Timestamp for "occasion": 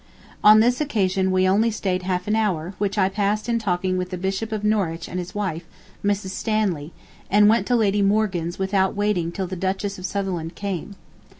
0.81-1.29